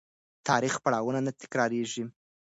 د 0.37 0.39
تاریخ 0.49 0.73
پړاوونه 0.83 1.31
تکرارېږي. 1.41 2.03